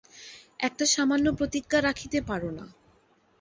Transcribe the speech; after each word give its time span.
একটা 0.59 0.85
সামান্য 0.85 1.27
প্রতিজ্ঞা 1.37 1.79
রাখিতে 1.81 2.17
পার 2.21 2.41
না। 2.51 2.65